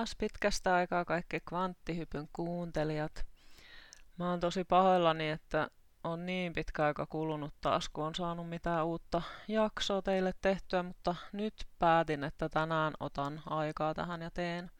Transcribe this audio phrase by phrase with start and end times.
[0.00, 3.26] Taas pitkästä aikaa kaikki kvanttihypyn kuuntelijat.
[4.18, 5.70] Mä oon tosi pahoillani, että
[6.04, 11.14] on niin pitkä aika kulunut taas, kun on saanut mitään uutta jaksoa teille tehtyä, mutta
[11.32, 14.70] nyt päätin, että tänään otan aikaa tähän ja teen.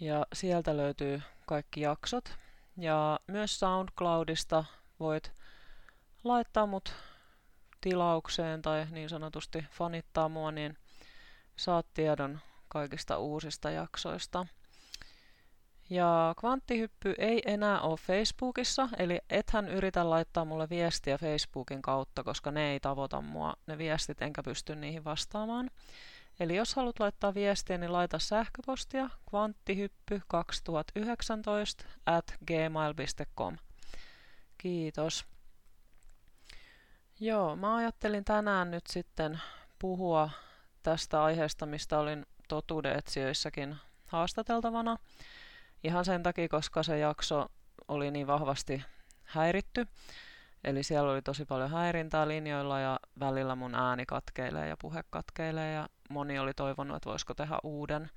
[0.01, 2.37] ja sieltä löytyy kaikki jaksot.
[2.77, 4.65] Ja myös SoundCloudista
[5.01, 5.33] voit
[6.25, 6.95] laittaa mut
[7.81, 10.79] tilaukseen tai niin sanotusti fanittaa mua, niin
[11.57, 14.47] saat tiedon kaikista uusista jaksoista.
[15.91, 22.51] Ja kvanttihyppy ei enää ole Facebookissa, eli ethän yritä laittaa mulle viestiä Facebookin kautta, koska
[22.51, 25.71] ne ei tavoita mua, ne viestit, enkä pysty niihin vastaamaan.
[26.43, 33.57] Eli jos haluat laittaa viestiä, niin laita sähköpostia kvanttihyppy2019 at gmail.com.
[34.59, 35.25] Kiitos.
[37.21, 39.41] Joo, mä ajattelin tänään nyt sitten
[39.79, 40.31] puhua
[40.83, 44.97] tästä aiheesta, mistä olin totuudeetsijöissäkin haastateltavana.
[45.85, 47.47] Ihan sen takia, koska se jakso
[47.89, 48.83] oli niin vahvasti
[49.23, 49.87] häiritty.
[50.65, 55.73] Eli siellä oli tosi paljon häirintää linjoilla ja välillä mun ääni katkeilee ja puhe katkeilee
[55.73, 58.11] ja moni oli toivonut, että voisiko tehdä uuden,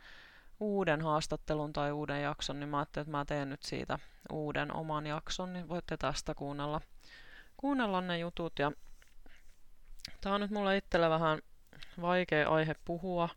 [0.60, 4.00] uuden haastattelun tai uuden jakson, niin mä ajattelin, että mä teen nyt siitä
[4.32, 6.82] uuden oman jakson, niin voitte tästä kuunnella,
[7.58, 8.60] kuunnella ne jutut.
[8.60, 8.72] Ja
[10.22, 11.40] tää on nyt mulle itselle vähän
[12.02, 13.30] vaikea aihe puhua.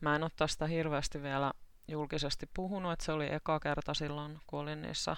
[0.00, 1.52] Mä en ole tästä hirveästi vielä
[1.88, 5.16] julkisesti puhunut, että se oli eka kerta silloin, kun olin niissä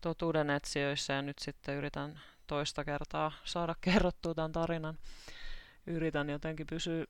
[0.00, 4.98] totuuden etsijöissä ja nyt sitten yritän toista kertaa saada kerrottua tämän tarinan.
[5.86, 7.04] Yritän jotenkin pysyä,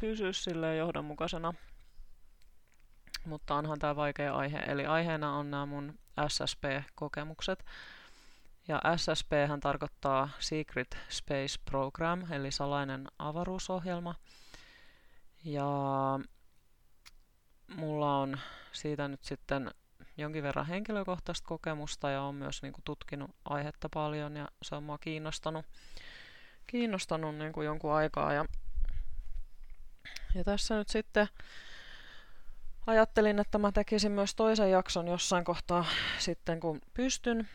[0.00, 1.54] pysyä silleen johdonmukaisena.
[3.24, 4.58] Mutta onhan tämä vaikea aihe.
[4.58, 5.98] Eli aiheena on nämä mun
[6.28, 7.64] SSP-kokemukset.
[8.68, 14.14] Ja SSP hän tarkoittaa Secret Space Program, eli salainen avaruusohjelma.
[15.44, 15.70] Ja
[17.76, 18.40] mulla on
[18.72, 19.70] siitä nyt sitten
[20.16, 24.82] jonkin verran henkilökohtaista kokemusta ja olen myös niin kuin, tutkinut aihetta paljon ja se on
[24.82, 25.66] mua kiinnostanut,
[26.66, 28.32] kiinnostanut niin kuin jonkun aikaa.
[28.32, 28.44] Ja,
[30.34, 31.28] ja tässä nyt sitten
[32.86, 35.84] ajattelin, että mä tekisin myös toisen jakson jossain kohtaa
[36.18, 37.48] sitten kun pystyn.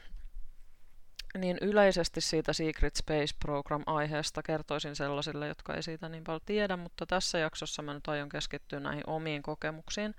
[1.38, 7.06] Niin yleisesti siitä Secret Space Program-aiheesta kertoisin sellaisille, jotka ei siitä niin paljon tiedä, mutta
[7.06, 10.16] tässä jaksossa mä nyt aion keskittyä näihin omiin kokemuksiin.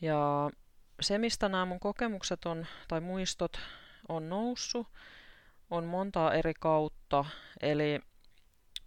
[0.00, 0.50] Ja
[1.00, 3.60] se, mistä nämä mun kokemukset on, tai muistot
[4.08, 4.86] on noussut,
[5.70, 7.24] on montaa eri kautta.
[7.60, 8.00] Eli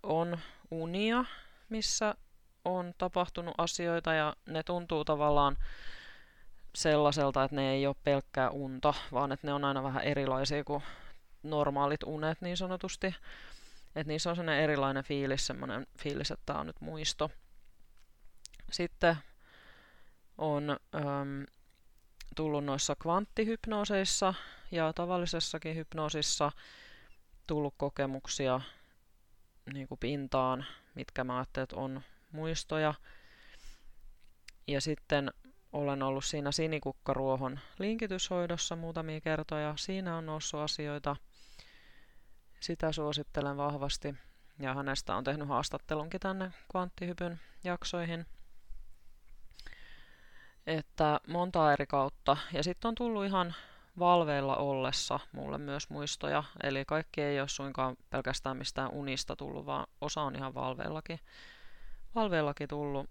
[0.04, 0.40] on
[0.72, 1.26] unia,
[1.70, 2.16] missä
[2.66, 5.58] on tapahtunut asioita ja ne tuntuu tavallaan
[6.76, 10.84] sellaiselta, että ne ei ole pelkkää unta, vaan että ne on aina vähän erilaisia kuin
[11.44, 13.16] normaalit unet niin sanotusti.
[13.96, 17.32] Että niissä on sellainen erilainen fiilis, semmoinen fiilis, että tämä on nyt muisto.
[18.72, 19.18] Sitten
[20.38, 21.46] on äm,
[22.36, 24.34] tullut noissa kvanttihypnooseissa
[24.72, 26.52] ja tavallisessakin hypnoosissa
[27.48, 28.62] tullut kokemuksia
[29.74, 32.02] niin kuin pintaan, mitkä mä ajattelin, että on
[32.32, 32.94] muistoja.
[34.68, 35.32] Ja sitten
[35.74, 39.74] olen ollut siinä sinikukkaruohon linkityshoidossa muutamia kertoja.
[39.78, 41.16] Siinä on noussut asioita.
[42.60, 44.16] Sitä suosittelen vahvasti.
[44.60, 48.26] Ja hänestä on tehnyt haastattelunkin tänne kvanttihypyn jaksoihin–
[50.78, 52.38] että monta eri kautta.
[52.54, 53.56] Ja sitten on tullut ihan
[54.00, 59.88] valveilla ollessa mulle myös muistoja, eli kaikki ei ole suinkaan pelkästään mistään unista tullut, vaan
[60.02, 61.20] osa on ihan valveillakin,
[62.16, 63.10] valveillakin tullut.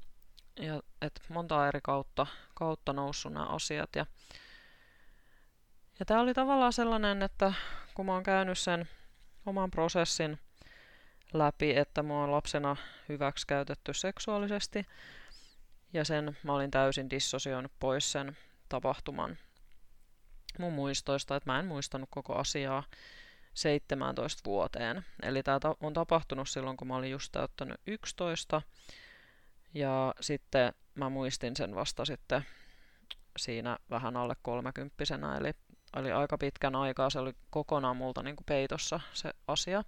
[0.61, 3.91] Ja et monta eri kautta, kautta noussut nämä asiat.
[3.97, 4.07] Ja,
[5.99, 7.53] ja tämä oli tavallaan sellainen, että
[7.95, 8.89] kun mä oon käynyt sen
[9.47, 10.39] oman prosessin
[11.33, 12.77] läpi, että mua on lapsena
[13.09, 14.87] hyväksikäytetty seksuaalisesti,
[15.93, 18.37] ja sen mä olin täysin dissosioinut pois sen
[18.69, 19.39] tapahtuman
[20.59, 22.85] mun muistoista, että mä en muistanut koko asiaa
[23.55, 25.05] 17 vuoteen.
[25.23, 28.63] Eli tämä on tapahtunut silloin, kun mä olin just täyttänyt 11.
[29.75, 32.45] Ja sitten mä muistin sen vasta sitten
[33.39, 35.51] siinä vähän alle kolmekymppisenä, eli,
[35.97, 39.85] eli aika pitkän aikaa se oli kokonaan multa niin kuin peitossa se asia.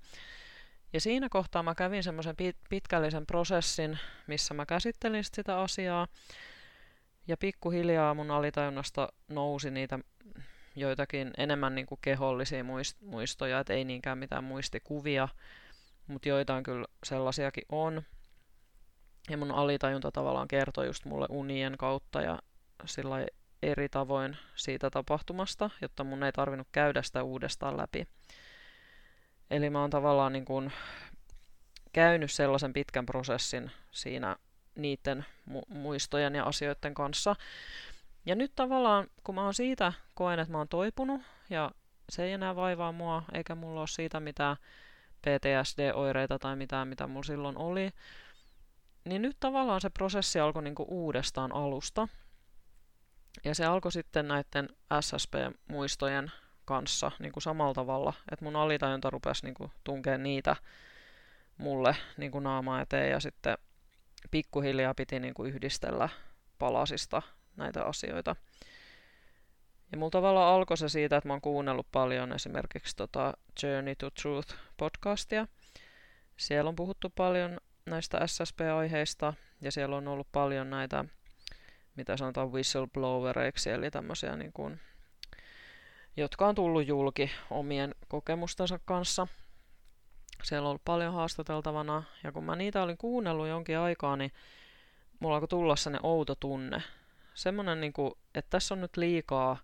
[0.93, 2.37] Ja siinä kohtaa mä kävin semmoisen
[2.69, 6.07] pitkällisen prosessin, missä mä käsittelin sitä asiaa.
[7.27, 9.99] Ja pikkuhiljaa mun alitajunnasta nousi niitä
[10.77, 12.65] joitakin enemmän niin kuin kehollisia
[13.01, 15.29] muistoja, että ei niinkään mitään muistikuvia,
[16.07, 18.03] mutta joitain kyllä sellaisiakin on.
[19.31, 22.39] Ja mun alitajunta tavallaan kertoi just mulle unien kautta ja
[22.85, 23.27] sillä
[23.63, 28.07] eri tavoin siitä tapahtumasta, jotta mun ei tarvinnut käydä sitä uudestaan läpi.
[29.51, 30.73] Eli mä oon tavallaan niin kuin
[31.93, 34.37] käynyt sellaisen pitkän prosessin siinä
[34.75, 37.37] niiden mu- muistojen ja asioiden kanssa.
[38.27, 41.21] Ja nyt tavallaan, kun mä oon siitä koen, että mä oon toipunut
[41.51, 41.71] ja
[42.11, 44.57] se ei enää vaivaa mua, eikä mulla ole siitä mitään
[45.21, 47.91] PTSD-oireita tai mitään, mitä mulla silloin oli,
[49.05, 52.09] niin nyt tavallaan se prosessi alkoi niinku uudestaan alusta.
[53.45, 54.69] Ja se alkoi sitten näiden
[55.01, 56.33] SSP-muistojen
[56.65, 60.57] kanssa niin kuin samalla tavalla, että mun alitajunta rupesi niin tunkea niitä
[61.59, 63.59] mulle niin kuin naamaa eteen ja sitten
[64.31, 66.09] pikkuhiljaa piti niin kuin yhdistellä
[66.59, 67.23] palasista
[67.57, 68.37] näitä asioita.
[69.93, 74.11] Ja mulla tavallaan alkoi se siitä, että mä oon kuunnellut paljon esimerkiksi tota Journey to
[74.11, 75.47] Truth podcastia.
[76.37, 81.05] Siellä on puhuttu paljon näistä SSP-aiheista ja siellä on ollut paljon näitä,
[81.97, 84.81] mitä sanotaan whistleblowereiksi, eli tämmöisiä niin kuin,
[86.21, 89.27] jotka on tullut julki omien kokemustensa kanssa.
[90.43, 94.33] Siellä on ollut paljon haastateltavana ja kun mä niitä olin kuunnellut jonkin aikaa, niin
[95.21, 96.83] mulla alkoi tulla sellainen outo tunne.
[97.35, 99.57] Semmoinen, niin kuin, että tässä on nyt liikaa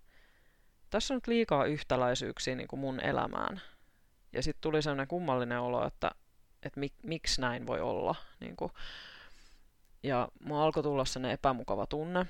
[0.90, 3.60] tässä on nyt liikaa yhtäläisyyksiä niin kuin mun elämään.
[4.32, 6.10] Ja sitten tuli sellainen kummallinen olo, että,
[6.62, 8.14] että mik, miksi näin voi olla.
[8.40, 8.72] Niin kuin.
[10.02, 12.26] Ja mua alkoi tulla sellainen epämukava tunne.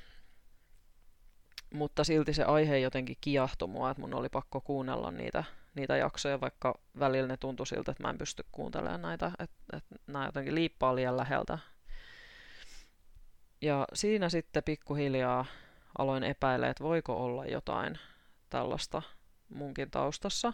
[1.75, 6.41] Mutta silti se aihe jotenkin kiahtoi mua, että mun oli pakko kuunnella niitä, niitä jaksoja,
[6.41, 10.55] vaikka välillä ne tuntui siltä, että mä en pysty kuuntelemaan näitä, että, että nämä jotenkin
[10.55, 11.59] liippaa liian läheltä.
[13.63, 15.45] Ja siinä sitten pikkuhiljaa
[15.99, 17.99] aloin epäillä, että voiko olla jotain
[18.51, 19.03] tällaista
[19.49, 20.53] munkin taustassa.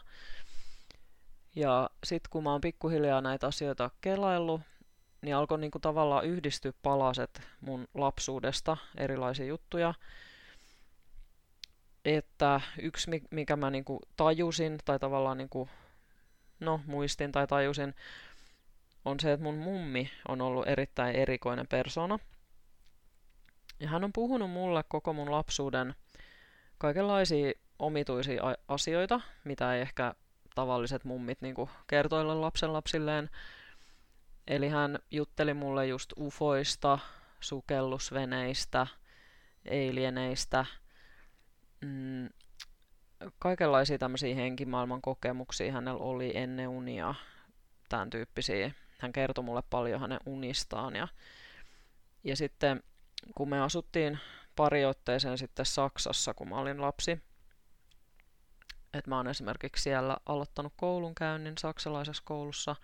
[1.57, 4.61] Ja sitten kun mä oon pikkuhiljaa näitä asioita kelaillut,
[5.23, 9.95] niin alkoi niinku tavallaan yhdistyä palaset mun lapsuudesta, erilaisia juttuja.
[12.05, 15.69] Että yksi, mikä mä niinku tajusin, tai tavallaan niinku,
[16.61, 17.95] no, muistin tai tajusin,
[19.05, 22.19] on se, että mun mummi on ollut erittäin erikoinen persona.
[23.81, 25.95] Ja hän on puhunut mulle koko mun lapsuuden
[26.79, 30.15] kaikenlaisia omituisia asioita, mitä ei ehkä
[30.55, 31.55] tavalliset mummit niin
[31.87, 33.31] kertoilla lapsen lapsilleen.
[34.47, 36.99] Eli hän jutteli mulle just ufoista,
[37.41, 38.87] sukellusveneistä,
[39.65, 40.67] eilieneistä,
[41.83, 42.29] mm,
[43.39, 47.15] kaikenlaisia tämmöisiä henkimaailman kokemuksia hänellä oli ennen unia,
[47.89, 48.71] tämän tyyppisiä.
[48.99, 51.09] Hän kertoi mulle paljon hänen unistaan ja,
[52.25, 52.83] ja sitten
[53.35, 54.19] kun me asuttiin
[54.57, 57.11] pari otteeseen sitten Saksassa, kun mä olin lapsi,
[58.95, 62.77] että mä oon esimerkiksi siellä aloittanut koulunkäynnin saksalaisessa koulussa.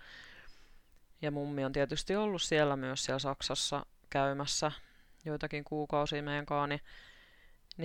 [1.22, 4.72] Ja mummi on tietysti ollut siellä myös siellä Saksassa käymässä
[5.24, 6.74] joitakin kuukausia meidän kaani.
[6.74, 6.84] Niin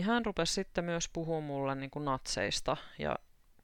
[0.01, 3.16] hän rupesi sitten myös puhumaan mulle niin kuin natseista ja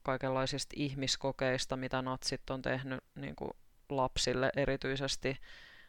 [0.04, 3.52] kaikenlaisista ihmiskokeista, mitä natsit on tehnyt niin kuin
[3.90, 5.38] lapsille erityisesti.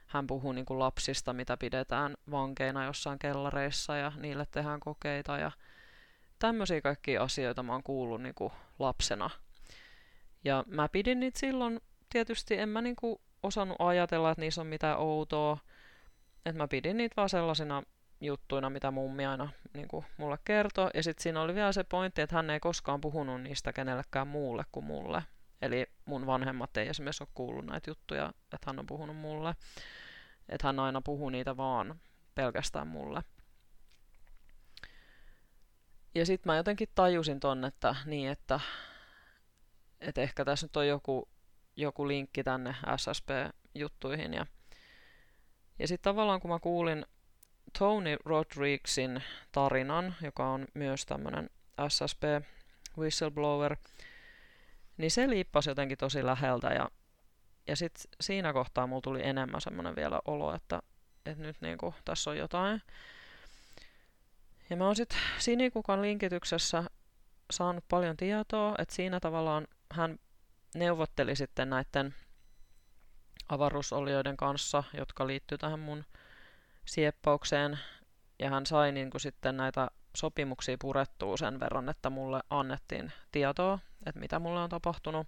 [0.06, 5.50] Hän puhuu niin kuin lapsista, mitä pidetään vankeina jossain kellareissa ja niille tehdään kokeita ja
[6.38, 9.30] tämmöisiä kaikkia asioita mä oon kuullut niin kuin lapsena.
[10.44, 11.80] Ja mä pidin niitä silloin,
[12.12, 15.59] tietysti en mä niin kuin osannut ajatella, että niissä on mitään outoa.
[16.47, 17.82] Että mä pidin niitä vaan sellaisina
[18.20, 20.90] juttuina, mitä mummi aina niin kuin mulle kertoi.
[20.94, 24.64] Ja sitten siinä oli vielä se pointti, että hän ei koskaan puhunut niistä kenellekään muulle
[24.72, 25.22] kuin mulle.
[25.62, 29.54] Eli mun vanhemmat ei esimerkiksi ole kuullut näitä juttuja, että hän on puhunut mulle.
[30.48, 32.00] Että hän aina puhuu niitä vaan
[32.34, 33.22] pelkästään mulle.
[36.14, 38.60] Ja sitten mä jotenkin tajusin ton, että niin, että,
[40.00, 41.28] että ehkä tässä nyt on joku,
[41.76, 44.34] joku linkki tänne SSP-juttuihin.
[44.34, 44.46] Ja,
[45.78, 47.06] ja sitten tavallaan kun mä kuulin
[47.78, 49.22] Tony Rodriguezin
[49.52, 51.50] tarinan, joka on myös tämmöinen
[51.88, 52.22] SSP
[52.98, 53.76] whistleblower,
[54.96, 56.90] niin se liippasi jotenkin tosi läheltä ja,
[57.66, 60.82] ja sitten siinä kohtaa mulla tuli enemmän semmoinen vielä olo, että,
[61.26, 62.82] että nyt niinku, tässä on jotain.
[64.70, 66.84] Ja mä oon sitten Sinikukan linkityksessä
[67.50, 70.18] saanut paljon tietoa, että siinä tavallaan hän
[70.74, 72.14] neuvotteli sitten näiden
[73.48, 76.04] avaruusolioiden kanssa, jotka liittyy tähän mun
[76.84, 77.78] sieppaukseen.
[78.38, 83.78] Ja hän sai niin kuin sitten näitä sopimuksia purettua sen verran, että mulle annettiin tietoa,
[84.06, 85.26] että mitä mulle on tapahtunut.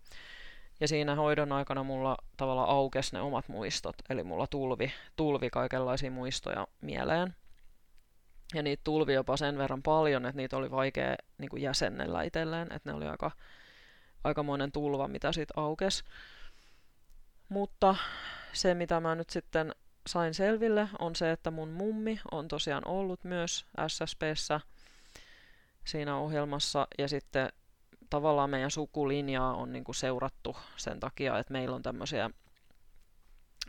[0.81, 6.11] Ja siinä hoidon aikana mulla tavallaan aukesi ne omat muistot, eli mulla tulvi, tulvi kaikenlaisia
[6.11, 7.35] muistoja mieleen.
[8.55, 12.73] Ja niitä tulvi jopa sen verran paljon, että niitä oli vaikea niin kuin jäsennellä itselleen,
[12.73, 13.31] että ne oli aika,
[14.25, 16.05] aikamoinen tulva, mitä siitä aukes.
[17.49, 17.97] Mutta
[18.53, 19.75] se, mitä mä nyt sitten
[20.07, 24.61] sain selville, on se, että mun mummi on tosiaan ollut myös SSPssä
[25.85, 27.49] siinä ohjelmassa ja sitten
[28.11, 32.31] tavallaan meidän sukulinjaa on niin kuin seurattu sen takia, että meillä on tämmöisiä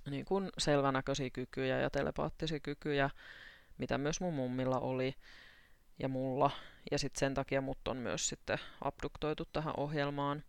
[0.09, 3.09] niin kuin selvänäköisiä kykyjä ja telepaattisia kykyjä,
[3.77, 5.15] mitä myös mun mummilla oli
[5.99, 6.51] ja mulla.
[6.91, 10.43] Ja sitten sen takia mut on myös sitten abduktoitu tähän ohjelmaan.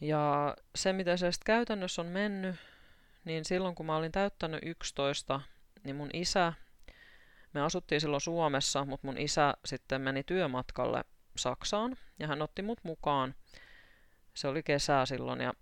[0.00, 2.56] Ja se, miten se sitten käytännössä on mennyt,
[3.24, 5.40] niin silloin kun mä olin täyttänyt 11,
[5.84, 6.52] niin mun isä,
[7.52, 11.04] me asuttiin silloin Suomessa, mutta mun isä sitten meni työmatkalle
[11.36, 13.34] Saksaan ja hän otti mut mukaan.
[14.34, 15.52] Se oli kesää silloin ja,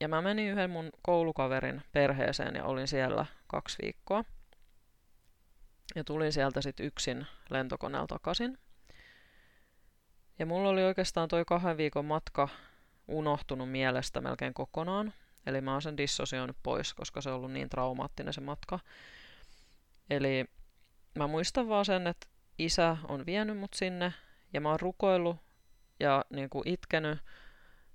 [0.00, 4.24] ja mä menin yhden mun koulukaverin perheeseen ja olin siellä kaksi viikkoa.
[5.94, 8.58] Ja tulin sieltä sitten yksin lentokoneella takaisin.
[10.38, 12.48] Ja mulla oli oikeastaan toi kahden viikon matka
[13.08, 15.12] unohtunut mielestä melkein kokonaan.
[15.46, 18.78] Eli mä oon sen dissosioinut pois, koska se on ollut niin traumaattinen se matka.
[20.10, 20.44] Eli
[21.18, 22.26] mä muistan vaan sen, että
[22.58, 24.12] isä on vienyt mut sinne
[24.52, 25.36] ja mä oon rukoillut
[26.00, 27.18] ja niin kuin itkenyt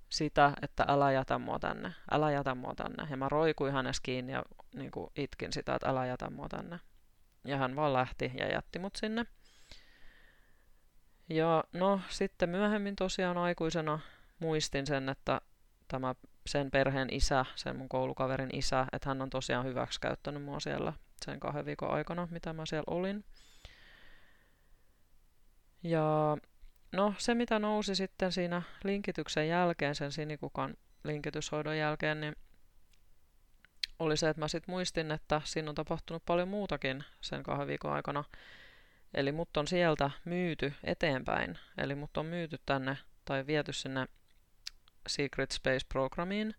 [0.08, 3.06] sitä, että älä jätä mua tänne, älä jätä mua tänne.
[3.10, 4.42] Ja mä roikuin hänessä kiinni ja
[4.74, 6.80] niin kuin itkin sitä, että älä jätä mua tänne.
[7.44, 9.26] Ja hän vaan lähti ja jätti mut sinne.
[11.28, 13.98] Ja no sitten myöhemmin tosiaan aikuisena
[14.38, 15.40] muistin sen, että
[15.88, 16.14] tämä
[16.46, 20.92] sen perheen isä, sen mun koulukaverin isä, että hän on tosiaan hyväksi käyttänyt mua siellä
[21.24, 23.24] sen kahden viikon aikana, mitä mä siellä olin.
[25.82, 26.36] Ja
[26.92, 30.74] no se, mitä nousi sitten siinä linkityksen jälkeen, sen sinikukan
[31.04, 32.36] linkityshoidon jälkeen, niin
[33.98, 37.92] oli se, että mä sitten muistin, että siinä on tapahtunut paljon muutakin sen kahden viikon
[37.92, 38.24] aikana.
[39.14, 41.58] Eli mut on sieltä myyty eteenpäin.
[41.78, 44.06] Eli mut on myyty tänne tai viety sinne
[45.08, 46.54] Secret Space Programiin.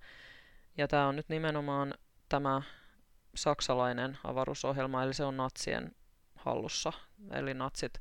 [0.77, 1.93] Ja tämä on nyt nimenomaan
[2.29, 2.61] tämä
[3.35, 5.95] saksalainen avaruusohjelma, eli se on natsien
[6.35, 6.93] hallussa.
[7.31, 7.99] Eli natsit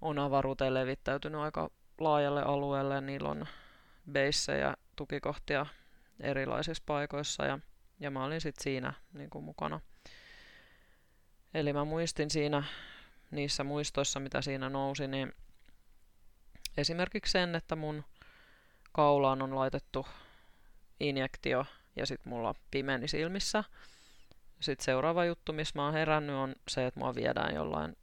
[0.00, 3.00] on avaruuteen levittäytynyt aika laajalle alueelle.
[3.00, 3.46] Niillä on
[4.12, 5.66] beissejä, tukikohtia
[6.20, 7.58] erilaisissa paikoissa ja,
[8.00, 9.80] ja mä olin sitten siinä niin kuin mukana.
[11.54, 12.62] Eli mä muistin siinä
[13.30, 15.32] niissä muistoissa, mitä siinä nousi, niin
[16.76, 18.04] esimerkiksi sen, että mun
[18.98, 20.06] kaulaan on laitettu
[21.00, 23.64] injektio ja sitten mulla pimeni silmissä.
[24.60, 27.96] Sitten seuraava juttu, missä mä oon herännyt, on se, että mua viedään jollain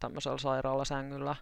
[0.00, 1.36] tämmöisellä sairaalasängyllä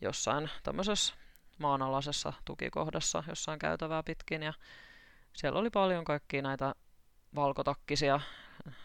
[0.00, 1.14] jossain tämmöisessä
[1.58, 4.42] maanalaisessa tukikohdassa jossain käytävää pitkin.
[4.42, 4.52] Ja
[5.32, 6.74] siellä oli paljon kaikkia näitä
[7.34, 8.20] valkotakkisia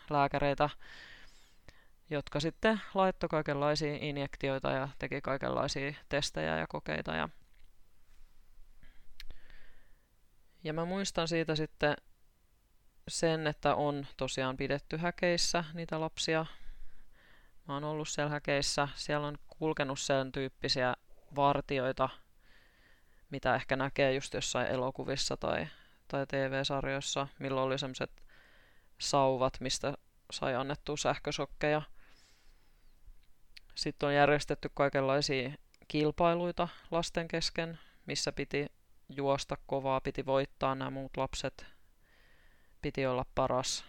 [0.10, 0.70] lääkäreitä,
[2.10, 7.16] jotka sitten laittoi kaikenlaisia injektioita ja teki kaikenlaisia testejä ja kokeita.
[7.16, 7.30] Ja,
[10.64, 11.96] ja mä muistan siitä sitten
[13.08, 16.46] sen, että on tosiaan pidetty häkeissä niitä lapsia
[17.68, 18.88] Mä oon ollut siellä häkeissä.
[18.96, 20.96] Siellä on kulkenut sen tyyppisiä
[21.36, 22.10] vartioita,
[23.30, 25.68] mitä ehkä näkee just jossain elokuvissa tai,
[26.08, 28.24] tai TV-sarjoissa, milloin oli semmoiset
[29.00, 29.94] sauvat, mistä
[30.32, 31.82] sai annettua sähkösokkeja.
[33.76, 35.52] Sitten on järjestetty kaikenlaisia
[35.88, 38.68] kilpailuita lasten kesken, missä piti
[39.10, 41.66] juosta kovaa, piti voittaa nämä muut lapset,
[42.82, 43.86] piti olla paras.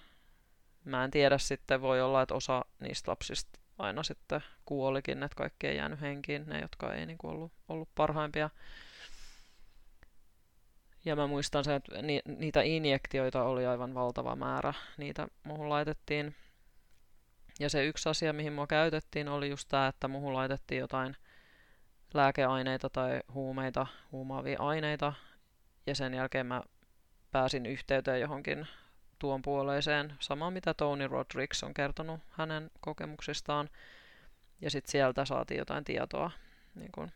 [0.85, 5.66] Mä en tiedä sitten, voi olla, että osa niistä lapsista aina sitten kuolikin, että kaikki
[5.66, 8.50] ei jäänyt henkiin, ne jotka ei niin kuin ollut, ollut parhaimpia.
[11.04, 14.75] Ja mä muistan sen, että ni, niitä injektioita oli aivan valtava määrä.
[14.99, 16.35] Niitä muuhun laitettiin.
[17.61, 21.16] Ja se yksi asia, mihin mua käytettiin, oli just tämä, että muuhun laitettiin jotain
[22.14, 25.12] lääkeaineita tai huumeita, huumaavia aineita.
[25.87, 26.62] Ja sen jälkeen mä
[27.30, 28.66] pääsin yhteyteen johonkin
[29.18, 30.14] tuon puoleiseen.
[30.21, 33.71] Sama mitä Tony Rodriguez on kertonut hänen kokemuksistaan.
[34.61, 36.30] Ja sitten sieltä saatiin jotain tietoa
[36.75, 37.11] niin kun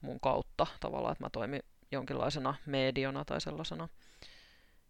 [0.00, 1.62] mun kautta tavallaan, että mä toimin
[1.92, 3.88] jonkinlaisena mediona tai sellaisena.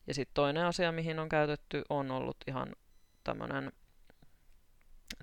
[0.07, 2.77] Ja sitten toinen asia, mihin on käytetty, on ollut ihan
[3.25, 3.73] tämmöinen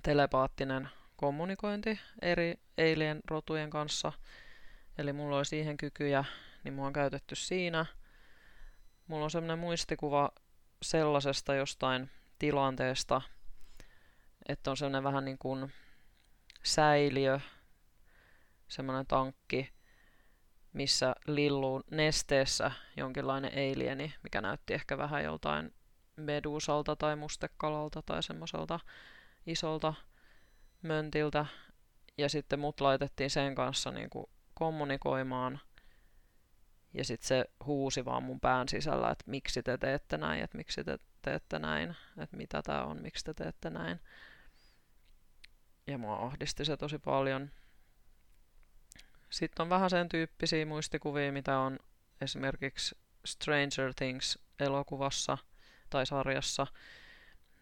[0.02, 0.88] telepaattinen
[1.18, 4.12] kommunikointi eri eilien rotujen kanssa.
[4.98, 6.24] Eli mulla oli siihen kykyjä,
[6.64, 7.86] niin mua on käytetty siinä.
[9.06, 10.30] Mulla on semmoinen muistikuva
[10.82, 13.22] sellaisesta jostain tilanteesta,
[14.48, 15.72] että on sellainen vähän niin kuin
[16.62, 17.40] säiliö,
[18.68, 19.70] semmoinen tankki,
[20.72, 25.74] missä lilluu nesteessä jonkinlainen eilieni, mikä näytti ehkä vähän joltain
[26.16, 28.80] medusalta tai mustekalalta tai semmoiselta
[29.46, 29.94] isolta
[30.82, 31.46] möntiltä.
[32.18, 35.60] Ja sitten mut laitettiin sen kanssa niin kuin kommunikoimaan
[36.94, 40.84] ja sitten se huusi vaan mun pään sisällä, että miksi te teette näin, että miksi
[40.84, 44.00] te teette näin, että mitä tämä on, miksi te teette näin.
[45.86, 47.50] Ja mua ahdisti se tosi paljon.
[49.30, 51.78] Sitten on vähän sen tyyppisiä muistikuvia, mitä on
[52.20, 55.38] esimerkiksi Stranger Things elokuvassa
[55.90, 56.66] tai sarjassa,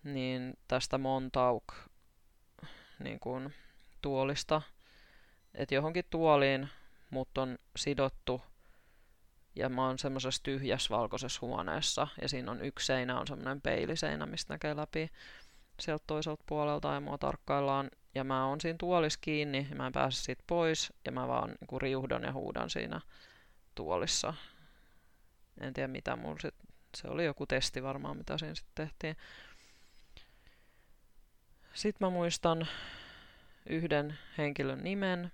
[0.05, 1.65] niin tästä Montauk
[2.99, 3.55] niin kuin,
[4.03, 4.63] tuolista,
[5.55, 6.69] että johonkin tuoliin
[7.11, 8.43] mut on sidottu
[9.55, 14.27] ja mä oon semmoisessa tyhjässä valkoisessa huoneessa ja siinä on yksi seinä, on semmoinen peiliseinä,
[14.27, 15.11] mistä näkee läpi
[15.81, 19.93] sieltä toiselta puolelta ja mua tarkkaillaan ja mä oon siinä tuolissa kiinni ja mä en
[19.93, 23.01] pääse siitä pois ja mä vaan niin riuhdon ja huudan siinä
[23.75, 24.35] tuolissa.
[25.61, 26.55] En tiedä mitä mulla sit,
[26.97, 29.17] se oli joku testi varmaan mitä siinä sitten tehtiin.
[31.77, 32.69] Sitten mä muistan
[33.69, 35.33] yhden henkilön nimen.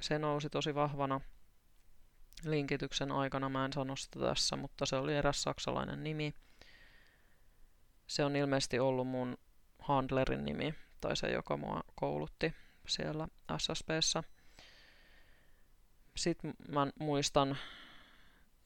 [0.00, 1.20] Se nousi tosi vahvana
[2.44, 3.48] linkityksen aikana.
[3.48, 6.34] Mä en sano sitä tässä, mutta se oli eräs saksalainen nimi.
[8.06, 9.38] Se on ilmeisesti ollut mun
[9.78, 12.54] handlerin nimi, tai se, joka mua koulutti
[12.88, 13.28] siellä
[13.58, 14.22] SSPssä.
[16.16, 17.58] Sitten mä muistan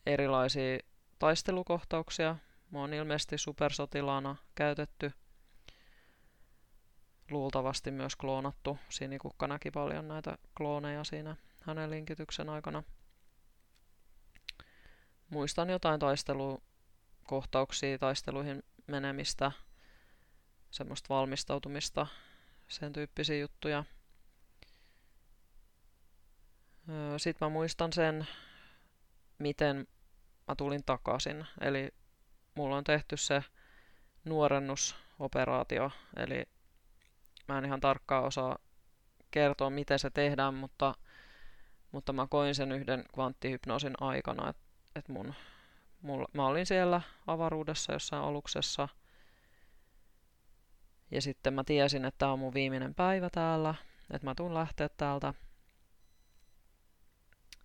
[0.06, 0.78] erilaisia
[1.18, 2.36] taistelukohtauksia.
[2.70, 5.12] Mä oon ilmeisesti supersotilaana käytetty–
[7.30, 8.78] luultavasti myös kloonattu.
[8.88, 12.82] Sinikukka näki paljon näitä klooneja siinä hänen linkityksen aikana.
[15.30, 19.52] Muistan jotain taistelukohtauksia, taisteluihin menemistä,
[20.70, 22.06] semmoista valmistautumista,
[22.68, 23.84] sen tyyppisiä juttuja.
[27.16, 28.26] Sitten mä muistan sen,
[29.38, 29.88] miten
[30.48, 31.46] mä tulin takaisin.
[31.60, 31.94] Eli
[32.54, 33.44] mulla on tehty se
[34.24, 36.48] nuorennusoperaatio, eli
[37.48, 38.58] Mä en ihan tarkkaan osaa
[39.30, 40.94] kertoa, miten se tehdään, mutta,
[41.92, 44.62] mutta mä koin sen yhden kvanttihypnoosin aikana, että
[44.96, 45.34] et mun,
[46.02, 48.88] mulla, mä olin siellä avaruudessa jossain aluksessa,
[51.10, 53.74] ja sitten mä tiesin, että tämä on mun viimeinen päivä täällä,
[54.10, 55.34] että mä tuun lähteä täältä.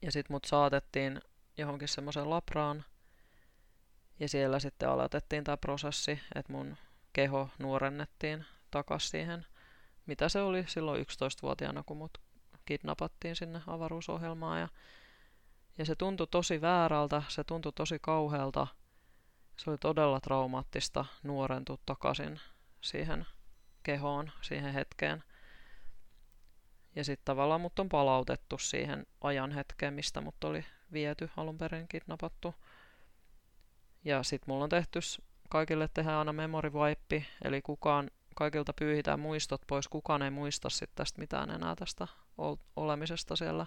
[0.02, 1.22] Ja sitten mut saatettiin
[1.58, 2.86] johonkin semmoisen labraan,
[4.20, 6.78] ja siellä sitten aloitettiin tämä prosessi, että mun
[7.14, 9.46] keho nuorennettiin takaisin siihen
[10.06, 12.18] mitä se oli silloin 11-vuotiaana, kun mut
[12.66, 14.60] kidnappattiin sinne avaruusohjelmaan.
[14.60, 14.68] Ja,
[15.78, 18.68] ja se tuntui tosi väärältä, se tuntui tosi kauhealta.
[19.58, 22.40] Se oli todella traumaattista nuorentua takaisin
[22.82, 23.26] siihen
[23.84, 25.24] kehoon, siihen hetkeen.
[26.96, 31.88] Ja sitten tavallaan mut on palautettu siihen ajan hetkeen, mistä mut oli viety alun perin
[31.88, 32.56] kidnappattu.
[34.04, 35.00] Ja sitten mulla on tehty
[35.50, 39.88] kaikille tehdään aina memory wipe, eli kukaan kaikilta pyyhitään muistot pois.
[39.88, 42.08] Kukaan ei muista sitten tästä mitään enää tästä
[42.76, 43.66] olemisesta siellä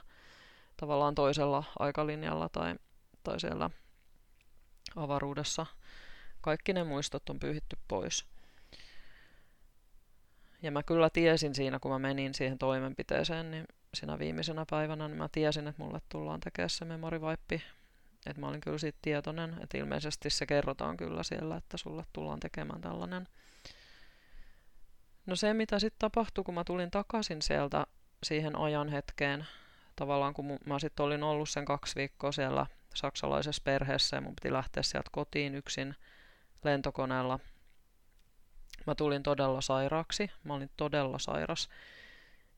[0.77, 2.75] tavallaan toisella aikalinjalla tai,
[3.23, 3.71] tai siellä
[4.97, 5.67] avaruudessa.
[6.41, 8.27] Kaikki ne muistot on pyyhitty pois.
[10.63, 15.19] Ja mä kyllä tiesin siinä, kun mä menin siihen toimenpiteeseen, niin siinä viimeisenä päivänä, niin
[15.19, 17.63] mä tiesin, että mulle tullaan tekemään se memory wipe.
[18.27, 22.41] Että mä olin kyllä siitä tietoinen, että ilmeisesti se kerrotaan kyllä siellä, että sulle tullaan
[22.41, 23.29] tekemään tällainen
[25.27, 27.87] No se, mitä sitten tapahtui, kun mä tulin takaisin sieltä
[28.23, 29.47] siihen ajan hetkeen,
[29.97, 34.53] tavallaan kun mä sitten olin ollut sen kaksi viikkoa siellä saksalaisessa perheessä ja mun piti
[34.53, 35.95] lähteä sieltä kotiin yksin
[36.65, 37.39] lentokoneella.
[38.87, 41.69] Mä tulin todella sairaaksi, mä olin todella sairas.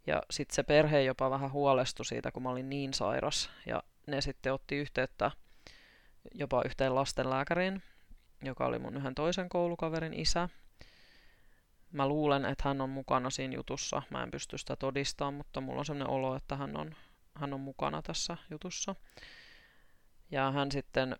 [0.07, 3.51] Ja sitten se perhe jopa vähän huolestui siitä, kun mä olin niin sairas.
[3.67, 5.31] Ja ne sitten otti yhteyttä
[6.35, 7.83] jopa yhteen lastenlääkäriin,
[8.45, 10.49] joka oli mun yhden toisen koulukaverin isä.
[11.97, 14.03] Mä luulen, että hän on mukana siinä jutussa.
[14.11, 16.95] Mä en pysty sitä todistamaan, mutta mulla on sellainen olo, että hän on,
[17.35, 18.95] hän on mukana tässä jutussa.
[20.31, 21.17] Ja hän sitten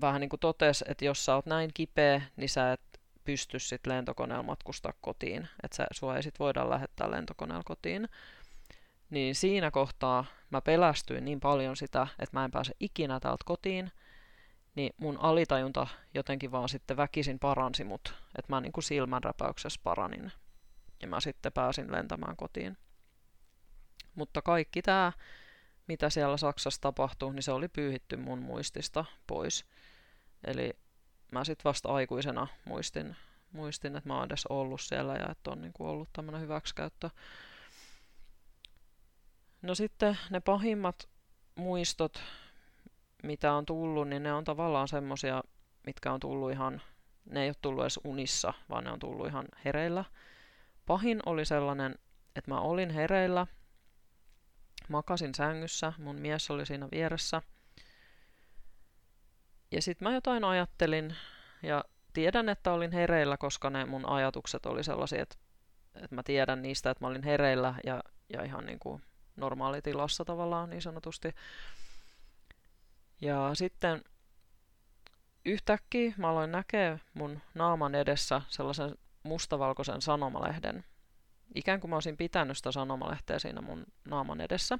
[0.00, 2.80] vähän niin kuin totesi, että jos sä oot näin kipeä, niin sä et
[3.24, 5.48] pysty sitten lentokoneella matkustaa kotiin.
[5.62, 8.08] Että sä, sua ei sit voida lähettää lentokoneella kotiin.
[9.10, 13.90] Niin siinä kohtaa mä pelästyin niin paljon sitä, että mä en pääse ikinä täältä kotiin–
[14.76, 20.32] niin mun alitajunta jotenkin vaan sitten väkisin paransi mut, että mä niin kuin silmänräpäyksessä paranin.
[21.02, 22.78] Ja mä sitten pääsin lentämään kotiin.
[24.14, 25.12] Mutta kaikki tämä,
[25.88, 29.64] mitä siellä Saksassa tapahtui, niin se oli pyyhitty mun muistista pois.
[30.44, 30.78] Eli
[31.32, 33.16] mä sitten vasta aikuisena muistin,
[33.52, 37.10] muistin, että mä oon edes ollut siellä ja että on niin kuin ollut tämmöinen hyväksikäyttö.
[39.62, 41.08] No sitten ne pahimmat
[41.54, 42.22] muistot,
[43.22, 45.42] mitä on tullut, niin ne on tavallaan semmosia,
[45.86, 46.82] mitkä on tullut ihan,
[47.24, 50.04] ne ei ole tullut edes unissa, vaan ne on tullut ihan hereillä.
[50.86, 51.94] Pahin oli sellainen,
[52.36, 53.46] että mä olin hereillä,
[54.88, 57.42] makasin sängyssä, mun mies oli siinä vieressä.
[59.72, 61.16] Ja sitten mä jotain ajattelin
[61.62, 65.36] ja tiedän, että olin hereillä, koska ne mun ajatukset oli sellaisia, että,
[65.94, 69.02] että mä tiedän niistä, että mä olin hereillä ja, ja ihan niin kuin
[69.36, 71.34] normaalitilassa tavallaan niin sanotusti.
[73.20, 74.04] Ja sitten
[75.44, 80.84] yhtäkkiä mä aloin näkeä mun naaman edessä sellaisen mustavalkoisen sanomalehden.
[81.54, 84.78] Ikään kuin mä olisin pitänyt sitä sanomalehteä siinä mun naaman edessä.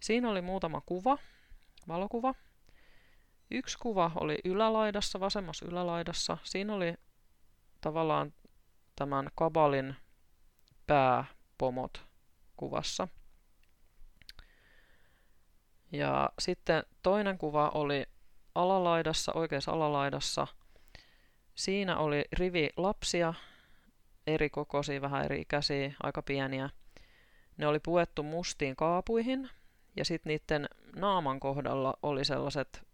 [0.00, 1.18] Siinä oli muutama kuva,
[1.88, 2.34] valokuva.
[3.50, 6.38] Yksi kuva oli ylälaidassa, vasemmassa ylälaidassa.
[6.42, 6.94] Siinä oli
[7.80, 8.32] tavallaan
[8.96, 9.96] tämän kabalin
[10.86, 12.04] pääpomot
[12.56, 13.08] kuvassa.
[15.92, 18.06] Ja sitten toinen kuva oli
[18.54, 20.46] alalaidassa, oikeassa alalaidassa.
[21.54, 23.34] Siinä oli rivi lapsia,
[24.26, 26.70] eri kokoisia, vähän eri ikäisiä, aika pieniä.
[27.56, 29.50] Ne oli puettu mustiin kaapuihin
[29.96, 32.86] ja sitten niiden naaman kohdalla oli sellaiset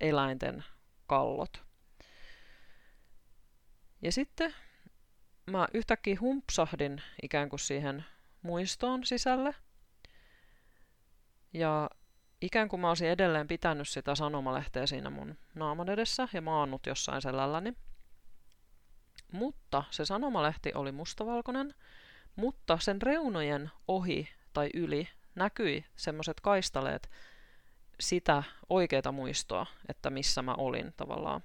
[0.00, 0.64] eläinten
[1.06, 1.64] kallot.
[4.02, 4.54] Ja sitten
[5.46, 8.04] mä yhtäkkiä humpsahdin ikään kuin siihen
[8.42, 9.54] muistoon sisälle.
[11.52, 11.90] Ja
[12.40, 17.22] ikään kuin mä olisin edelleen pitänyt sitä sanomalehteä siinä mun naaman edessä ja maannut jossain
[17.22, 17.72] selälläni.
[19.32, 21.74] Mutta se sanomalehti oli mustavalkoinen,
[22.36, 27.10] mutta sen reunojen ohi tai yli näkyi semmoiset kaistaleet
[28.00, 31.42] sitä oikeaa muistoa, että missä mä olin tavallaan.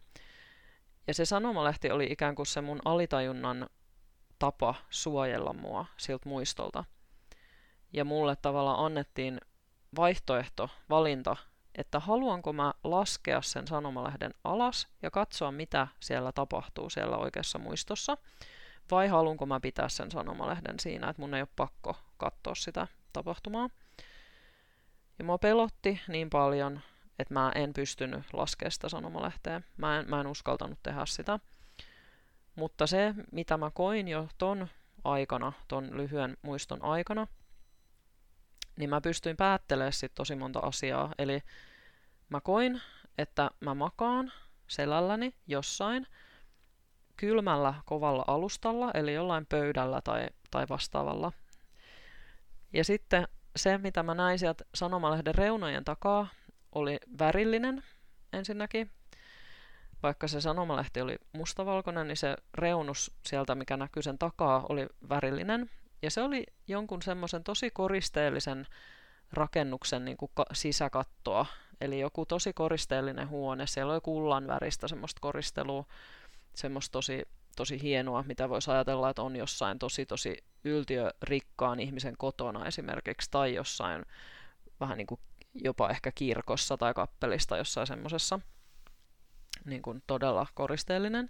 [1.08, 3.70] Ja se sanomalehti oli ikään kuin se mun alitajunnan
[4.40, 6.84] tapa suojella mua siltä muistolta.
[7.94, 9.42] Ja mulle tavallaan annettiin
[9.96, 11.36] vaihtoehto, valinta,
[11.76, 18.18] että haluanko mä laskea sen sanomalehden alas ja katsoa, mitä siellä tapahtuu siellä oikeassa muistossa,
[18.92, 23.70] vai haluanko mä pitää sen sanomalehden siinä, että mun ei ole pakko katsoa sitä tapahtumaa.
[25.20, 26.82] Ja mua pelotti niin paljon,
[27.20, 29.62] että mä en pystynyt laskemaan sitä sanomalehteä.
[29.78, 31.40] Mä en, mä en uskaltanut tehdä sitä.
[32.56, 34.68] Mutta se, mitä mä koin jo ton
[35.04, 37.28] aikana, ton lyhyen muiston aikana,
[38.82, 41.14] niin mä pystyin päättelemään sit tosi monta asiaa.
[41.18, 41.42] Eli
[42.30, 42.82] mä koin,
[43.18, 44.32] että mä makaan
[44.68, 46.08] selälläni jossain
[47.18, 51.32] kylmällä kovalla alustalla, eli jollain pöydällä tai, tai vastaavalla.
[52.74, 56.28] Ja sitten se, mitä mä näin sieltä sanomalehden reunojen takaa,
[56.72, 57.84] oli värillinen
[58.34, 58.92] ensinnäkin.
[60.04, 65.70] Vaikka se sanomalehti oli mustavalkoinen, niin se reunus sieltä, mikä näkyy sen takaa, oli värillinen.
[66.02, 68.68] Ja se oli jonkun semmoisen tosi koristeellisen
[69.34, 71.46] rakennuksen niin kuin sisäkattoa.
[71.82, 73.68] Eli joku tosi koristeellinen huone.
[73.68, 75.86] Siellä oli kullan väristä semmoista koristelua,
[76.54, 82.66] semmoista tosi, tosi hienoa, mitä voisi ajatella, että on jossain tosi tosi yltiörikkaan ihmisen kotona
[82.66, 84.06] esimerkiksi, tai jossain
[84.80, 85.20] vähän niin kuin
[85.54, 88.40] jopa ehkä kirkossa tai kappelista jossain semmoisessa
[89.66, 91.30] niin kuin todella koristeellinen.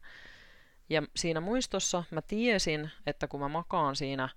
[0.89, 4.29] Ja siinä muistossa mä tiesin, että kun mä makaan siinä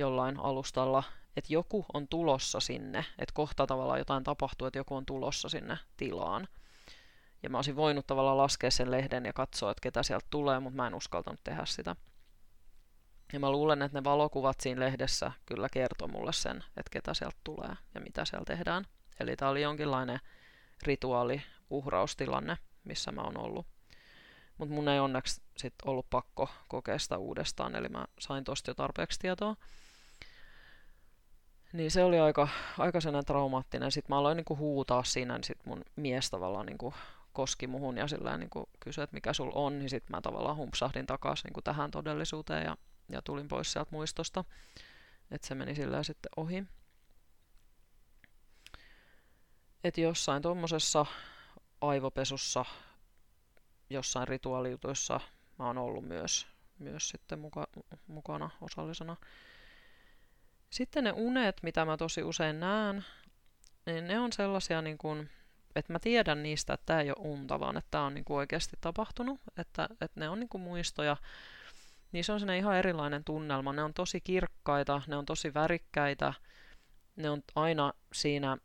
[0.00, 1.02] jollain alustalla,
[1.36, 5.78] että joku on tulossa sinne, että kohta tavallaan jotain tapahtuu, että joku on tulossa sinne
[5.96, 6.48] tilaan.
[7.42, 10.76] Ja mä olisin voinut tavallaan laskea sen lehden ja katsoa, että ketä sieltä tulee, mutta
[10.76, 11.96] mä en uskaltanut tehdä sitä.
[13.32, 17.36] Ja mä luulen, että ne valokuvat siinä lehdessä kyllä kertoo mulle sen, että ketä sieltä
[17.44, 18.86] tulee ja mitä siellä tehdään.
[19.20, 20.20] Eli tämä oli jonkinlainen
[20.82, 23.66] rituaali, uhraustilanne, missä mä oon ollut.
[24.58, 28.74] Mutta mun ei onneksi sit ollut pakko kokea sitä uudestaan, eli mä sain tosta jo
[28.74, 29.56] tarpeeksi tietoa.
[31.72, 33.92] Niin se oli aika, aika sellainen traumaattinen.
[33.92, 36.94] Sitten mä aloin niinku huutaa siinä, niin sit mun mies tavallaan niinku
[37.32, 41.06] koski muhun ja sillä niinku kysyi, että mikä sul on, niin sitten mä tavallaan humpsahdin
[41.06, 42.76] takaisin niinku tähän todellisuuteen ja,
[43.08, 44.44] ja tulin pois sieltä muistosta.
[45.30, 46.64] Että se meni sillä sitten ohi.
[49.84, 51.06] Että jossain tuommoisessa
[51.80, 52.64] aivopesussa,
[53.90, 55.20] jossain rituaalijutuissa
[55.58, 56.46] mä oon ollut myös,
[56.78, 57.66] myös sitten muka,
[58.06, 59.16] mukana osallisena.
[60.70, 63.04] Sitten ne unet, mitä mä tosi usein näen,
[63.86, 65.30] niin ne on sellaisia, niin kuin,
[65.76, 68.36] että mä tiedän niistä, että tämä ei ole unta, vaan että tämä on niin kuin
[68.36, 71.16] oikeasti tapahtunut, että, että ne on niin kuin muistoja.
[72.22, 73.72] Se on sellainen ihan erilainen tunnelma.
[73.72, 76.34] Ne on tosi kirkkaita, ne on tosi värikkäitä,
[77.16, 78.56] ne on aina siinä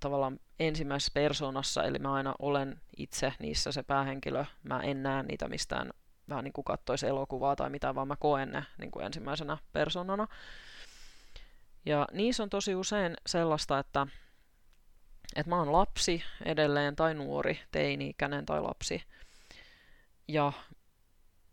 [0.00, 4.44] tavallaan ensimmäisessä persoonassa, eli mä aina olen itse niissä se päähenkilö.
[4.62, 5.90] Mä en näe niitä mistään
[6.28, 10.26] vähän niin kuin kattoisi elokuvaa tai mitä, vaan mä koen ne niin kuin ensimmäisenä persoonana.
[11.88, 14.06] Ja niissä on tosi usein sellaista, että,
[15.36, 19.02] että mä oon lapsi edelleen tai nuori, teini-ikäinen tai lapsi.
[20.28, 20.52] Ja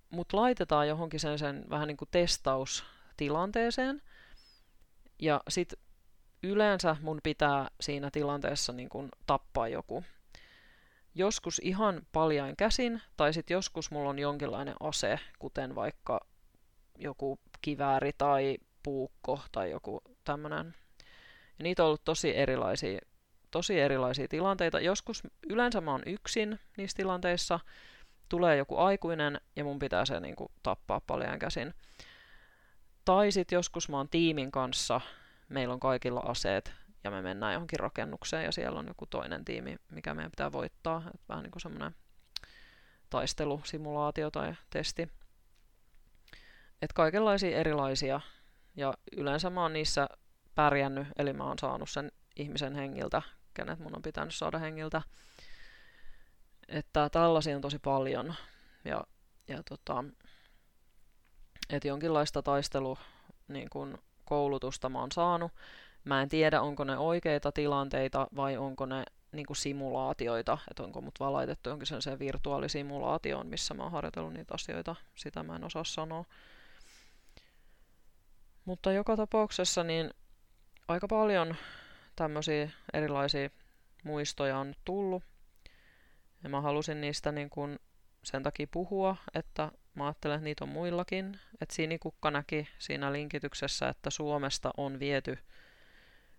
[0.09, 4.01] mut laitetaan johonkin sen, sen vähän niin kuin testaustilanteeseen.
[5.19, 5.73] Ja sit
[6.43, 10.03] yleensä mun pitää siinä tilanteessa niin kuin tappaa joku.
[11.15, 16.19] joskus ihan paljain käsin, tai sitten joskus mulla on jonkinlainen ase, kuten vaikka
[16.97, 20.75] joku kivääri tai puukko tai joku tämmöinen.
[21.59, 22.99] Ja niitä on ollut tosi erilaisia,
[23.51, 24.79] tosi erilaisia tilanteita.
[24.79, 27.59] Joskus yleensä mä oon yksin niissä tilanteissa,
[28.29, 31.73] tulee joku aikuinen ja mun pitää se niin kuin, tappaa paljain käsin.
[33.05, 35.01] Tai sitten joskus mä oon tiimin kanssa,
[35.49, 39.75] meillä on kaikilla aseet ja me mennään johonkin rakennukseen ja siellä on joku toinen tiimi,
[39.91, 41.03] mikä meidän pitää voittaa.
[41.13, 41.95] Et vähän niin kuin semmoinen
[43.09, 45.07] taistelusimulaatio tai testi.
[46.81, 48.21] Et kaikenlaisia erilaisia
[48.75, 50.07] ja yleensä mä oon niissä
[50.55, 53.21] pärjännyt, eli mä oon saanut sen ihmisen hengiltä,
[53.53, 55.01] kenet mun on pitänyt saada hengiltä.
[56.67, 58.35] Että tällaisia on tosi paljon.
[58.85, 59.03] Ja,
[59.47, 60.03] ja tota,
[61.69, 62.97] että jonkinlaista taistelu
[63.47, 65.51] niin kun koulutusta mä oon saanut.
[66.03, 71.01] Mä en tiedä, onko ne oikeita tilanteita vai onko ne niin kuin simulaatioita, että onko
[71.01, 74.95] mut vaan laitettu jonkin sen virtuaalisimulaatioon, missä mä oon harjoitellut niitä asioita.
[75.15, 76.25] Sitä mä en osaa sanoa.
[78.65, 80.13] Mutta joka tapauksessa niin
[80.87, 81.55] aika paljon
[82.15, 83.49] tämmöisiä erilaisia
[84.03, 85.23] muistoja on tullut.
[86.43, 87.79] Ja mä halusin niistä niin kuin
[88.23, 91.39] sen takia puhua, että mä ajattelen, että niitä on muillakin.
[91.61, 95.37] Että Sinikukka näki siinä linkityksessä, että Suomesta on viety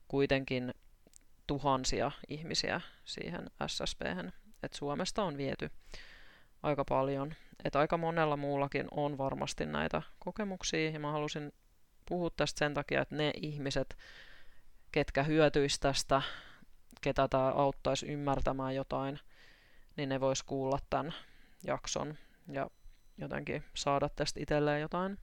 [0.09, 0.75] kuitenkin
[1.47, 4.03] tuhansia ihmisiä siihen ssp
[4.62, 5.71] Että Suomesta on viety
[6.62, 7.35] aika paljon.
[7.65, 11.53] Että aika monella muullakin on varmasti näitä kokemuksia ja mä halusin
[12.09, 13.97] puhua tästä sen takia, että ne ihmiset,
[14.92, 16.23] ketkä hyötyisivät tästä,
[17.01, 19.21] ketä tämä auttaisi ymmärtämään jotain,
[19.97, 21.14] niin ne vois kuulla tämän
[21.66, 22.19] jakson
[22.53, 22.71] ja
[23.19, 25.19] jotenkin saada tästä itselleen jotain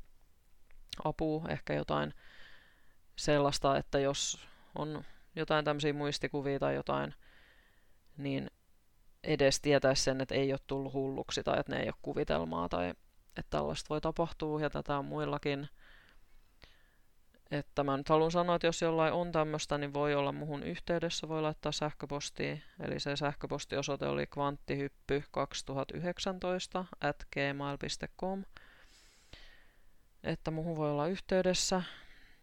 [1.04, 2.14] apua, ehkä jotain
[3.16, 5.04] sellaista, että jos on
[5.36, 7.14] jotain tämmöisiä muistikuvia tai jotain,
[8.18, 8.52] niin
[9.24, 12.90] edes tietäisi sen, että ei ole tullut hulluksi tai että ne ei ole kuvitelmaa tai
[13.38, 15.70] että tällaista voi tapahtua ja tätä on muillakin.
[17.54, 21.28] Että mä nyt haluan sanoa, että jos jollain on tämmöistä, niin voi olla muhun yhteydessä,
[21.28, 22.58] voi laittaa sähköpostia.
[22.80, 28.44] Eli se sähköpostiosoite oli kvanttihyppy2019 at gmail.com.
[30.24, 31.82] Että muhun voi olla yhteydessä.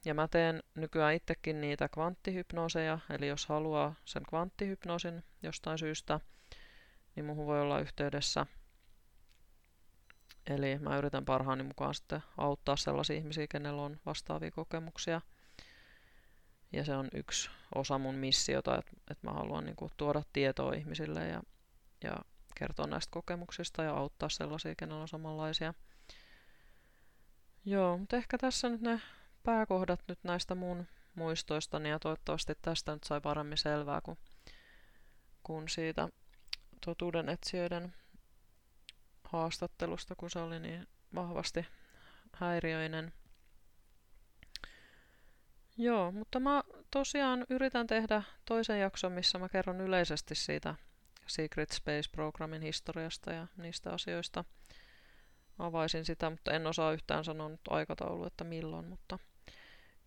[0.04, 6.20] Ja mä teen nykyään itsekin niitä kvanttihypnooseja, eli jos haluaa sen kvanttihypnoosin jostain syystä,
[7.16, 8.46] niin muhun voi olla yhteydessä.
[10.46, 15.20] Eli mä yritän parhaani mukaan sitten auttaa sellaisia ihmisiä, kenellä on vastaavia kokemuksia.
[16.72, 20.72] Ja se on yksi osa mun missiota, että, että mä haluan niin kuin, tuoda tietoa
[20.72, 21.42] ihmisille ja,
[22.04, 22.16] ja
[22.54, 25.74] kertoa näistä kokemuksista ja auttaa sellaisia, kenellä on samanlaisia.
[27.64, 29.00] Joo, mutta ehkä tässä nyt ne
[29.42, 34.18] pääkohdat nyt näistä mun muistoistani ja toivottavasti tästä nyt sai paremmin selvää kuin,
[35.42, 36.08] kuin siitä
[36.84, 37.94] totuuden etsijöiden
[39.32, 41.66] haastattelusta, kun se oli niin vahvasti
[42.32, 43.12] häiriöinen.
[45.76, 50.74] Joo, mutta mä tosiaan yritän tehdä toisen jakson, missä mä kerron yleisesti siitä
[51.26, 54.44] Secret Space-programmin historiasta ja niistä asioista.
[55.58, 59.18] Avaisin sitä, mutta en osaa yhtään sanoa nyt aikataulu, että milloin, mutta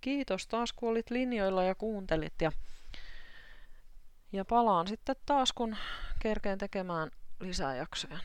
[0.02, 2.52] kiitos taas kun olit linjoilla ja kuuntelit ja,
[4.32, 5.76] ja palaan sitten taas kun
[6.20, 8.20] kerkeen tekemään lisää jaksoja.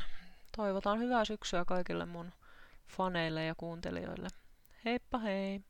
[0.59, 2.33] Toivotan hyvää syksyä kaikille mun
[2.89, 4.29] faneille ja kuuntelijoille.
[4.85, 5.61] Heippa hei!